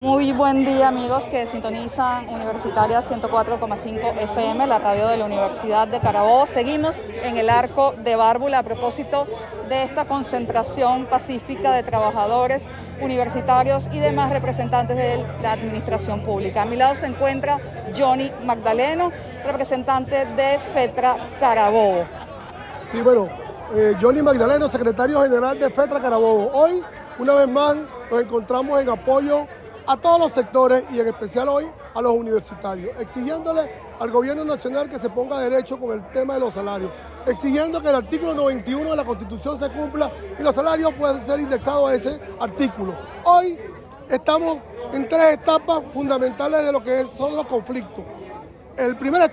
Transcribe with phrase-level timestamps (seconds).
[0.00, 5.98] Muy buen día amigos que sintonizan Universitaria 104,5 FM, la radio de la Universidad de
[5.98, 6.46] Carabobo.
[6.46, 9.26] Seguimos en el arco de Bárbula a propósito
[9.68, 12.68] de esta concentración pacífica de trabajadores
[13.00, 16.62] universitarios y demás representantes de la administración pública.
[16.62, 17.58] A mi lado se encuentra
[17.98, 19.10] Johnny Magdaleno,
[19.44, 22.04] representante de FETRA Carabobo.
[22.92, 23.28] Sí, bueno,
[23.74, 26.52] eh, Johnny Magdaleno, secretario general de FETRA Carabobo.
[26.52, 26.84] Hoy,
[27.18, 27.76] una vez más,
[28.08, 29.48] nos encontramos en apoyo
[29.88, 31.64] a todos los sectores y en especial hoy
[31.94, 36.40] a los universitarios, exigiéndole al gobierno nacional que se ponga derecho con el tema de
[36.40, 36.92] los salarios,
[37.26, 41.40] exigiendo que el artículo 91 de la Constitución se cumpla y los salarios puedan ser
[41.40, 42.94] indexados a ese artículo.
[43.24, 43.58] Hoy
[44.10, 44.58] estamos
[44.92, 48.04] en tres etapas fundamentales de lo que son los conflictos.
[48.76, 49.32] El primer,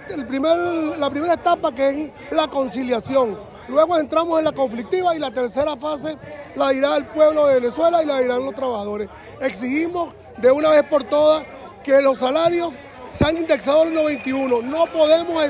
[0.98, 3.38] la primera etapa que es la conciliación
[3.68, 6.18] Luego entramos en la conflictiva y la tercera fase
[6.56, 9.10] la dirá el pueblo de Venezuela y la dirán los trabajadores.
[9.42, 11.46] Exigimos de una vez por todas
[11.84, 12.74] que los salarios
[13.10, 14.62] sean indexados en 91.
[14.62, 15.44] No podemos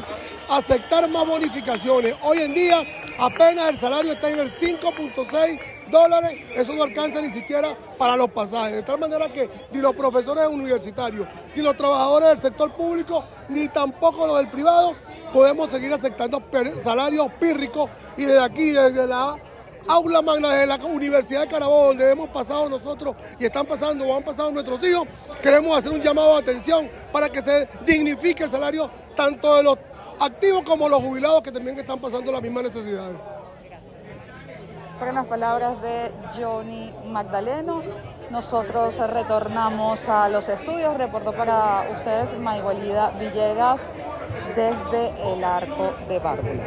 [0.49, 2.15] aceptar más bonificaciones.
[2.21, 2.81] Hoy en día
[3.19, 8.29] apenas el salario está en el 5.6 dólares, eso no alcanza ni siquiera para los
[8.31, 8.75] pasajes.
[8.75, 13.67] De tal manera que ni los profesores universitarios, ni los trabajadores del sector público, ni
[13.67, 14.95] tampoco los del privado
[15.35, 16.41] podemos seguir aceptando
[16.81, 19.35] salarios pírricos y desde aquí, desde la
[19.85, 24.15] aula magna de la Universidad de Carabobo, donde hemos pasado nosotros y están pasando o
[24.15, 25.05] han pasado nuestros hijos,
[25.41, 29.77] queremos hacer un llamado de atención para que se dignifique el salario tanto de los
[30.21, 33.34] activos como los jubilados que también están pasando las mismas necesidades.
[34.97, 37.83] Fueron las palabras de Johnny Magdaleno.
[38.29, 40.97] Nosotros retornamos a los estudios.
[40.97, 43.85] Reportó para ustedes Maigualida Villegas
[44.55, 46.63] desde el arco de Bárbara.